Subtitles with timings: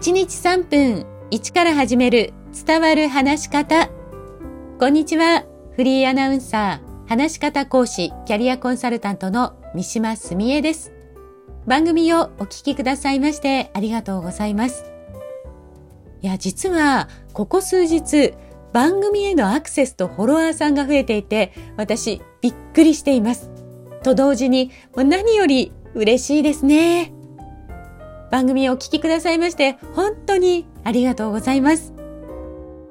[0.00, 2.32] 1日3分1から始める
[2.66, 3.90] 伝わる話し方。
[4.78, 5.44] こんにちは。
[5.76, 10.94] フリーアナウンサー、話し方講師、キャリアコンサルタントの三島澄江です。
[11.66, 14.90] 番組をお聞きくださいましてありがとうございます。
[16.22, 18.32] いや、実は、ここ数日、
[18.72, 23.50] 番組へのアクセスとフォロワーさんが増えていて、私、びっくりしています。
[24.02, 27.12] と同時に、何より嬉しいですね。
[28.30, 31.92] 番組をお聞きくださいまして、本当にありがとうございます。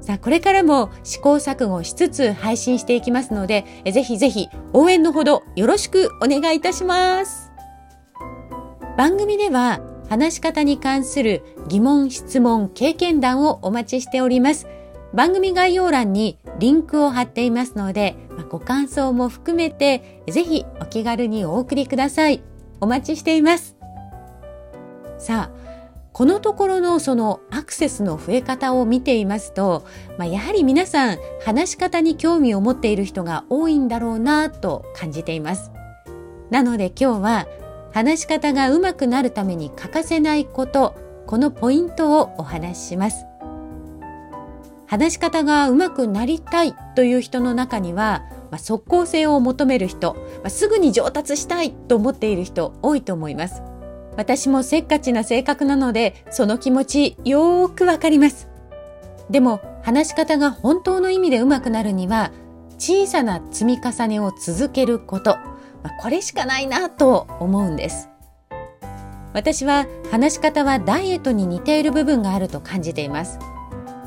[0.00, 7.50] さあ、これからも試行錯誤しつつ配信していきますので、ぜひぜひ応援のほどよろしくお願いいたします。
[8.96, 14.66] 番組では話し方に関する疑問、質問、経験談をお待ちしております。
[15.14, 18.14] 番組概要欄にリンクを貼っていますので、
[18.50, 22.42] ご感想も含めてぜひお気軽にお送りください。
[22.80, 23.73] お待ちしています。
[25.24, 25.64] さあ
[26.12, 29.86] このところのそのアクセスの増え方を見ていますと、
[30.18, 35.72] まあ、やはり皆さん話し方に興味を持っている人が多いんだろうなと感じています。
[36.50, 37.48] なので今日は
[37.90, 40.94] 話し方が上手くなるために欠かせないこと、
[41.26, 43.24] このポイントをお話しします。
[44.86, 53.62] 話し方が上手くなりたいという人の中には、まあ、即効性を求める人、まあ、すぐに上達したいと思っている人多いと思います。
[54.16, 58.48] 私もせっかちな性格なので、その気持ちよーくわかります。
[59.30, 62.32] でも、話し方が本当の意味で上手くなるには、
[62.78, 65.36] 小さな積み重ねを続けること、
[66.00, 68.08] これしかないなと思うんです。
[69.32, 73.38] 私は話し方はダイエットに似ている部分があると感じています。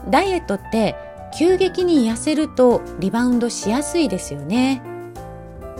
[0.09, 0.95] ダイエットって
[1.37, 4.81] 急激に痩せるとリバウンドしやすいですよね。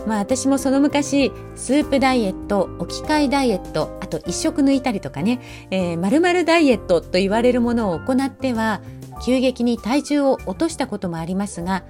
[0.08, 8.80] まあ私もその昔、スープダイエット、置き換えダイエット、あと一食抜いたりとかね、えー、〇〇ダイエットと言われるものを行っては、
[9.24, 11.84] 急激に体重を落としたこともありますが、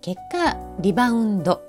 [0.00, 1.62] 結果、リバウンド。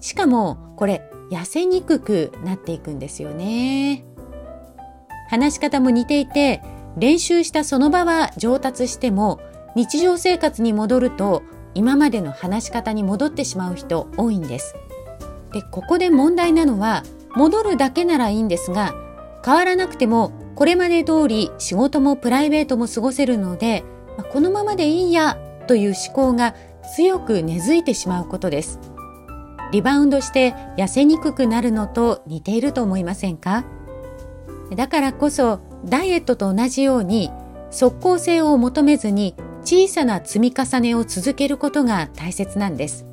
[0.00, 4.04] しかも、これ、痩せにくくなっていくんですよね。
[5.28, 6.60] 話し方も似ていて、
[6.96, 9.38] 練習したその場は上達しても、
[9.76, 11.42] 日常生活に戻ると、
[11.74, 14.74] 今までの話し方に戻ってしまう人多いんです。
[15.52, 17.02] でここで問題なのは
[17.34, 18.94] 戻るだけならいいんですが
[19.44, 23.84] 変わらなくてもこれまで通り仕事もプライベートも過ごせるので
[24.32, 26.54] このままでいいやという思考が
[26.96, 28.80] 強く根付いてしまうことです。
[29.72, 33.64] リバウンドして痩せにくくなるのと似ていると思いませんか？
[34.74, 37.30] だからこそダイエットと同じように
[37.70, 43.06] 即効性を求めずに小さな積み重ねを続けることが大切なんです。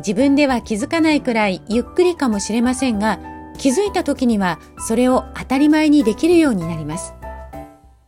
[0.00, 3.18] 自分では気づかないくらいゆっくりかもしれませんが、
[3.58, 7.14] 気づいた時にはそれを当たり前にできるようになります。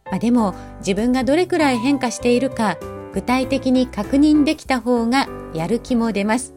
[0.06, 2.76] まあ、でも自分がどれくらい変化しているか
[3.14, 6.54] 具体的に確認できた方がやる気も出ます。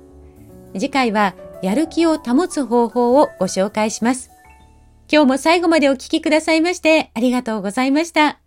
[0.73, 4.29] 次回はやる気を保つ方法をご紹介します。
[5.11, 8.44] 今日も最後までお聴きくださいましてありがとうございました。